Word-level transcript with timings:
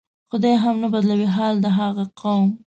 خدای 0.29 0.55
هم 0.63 0.75
نه 0.83 0.87
بدلوي 0.93 1.29
حال 1.35 1.55
د 1.63 1.65
هغه 1.77 2.05
قوم 2.21 2.49